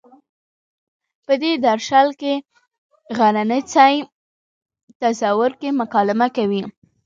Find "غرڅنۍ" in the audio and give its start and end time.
3.17-3.97